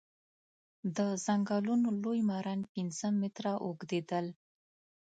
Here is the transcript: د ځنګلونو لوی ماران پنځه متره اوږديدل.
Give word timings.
د 0.97 0.99
ځنګلونو 1.25 1.87
لوی 2.01 2.19
ماران 2.29 2.59
پنځه 2.73 3.07
متره 3.19 3.53
اوږديدل. 3.65 4.25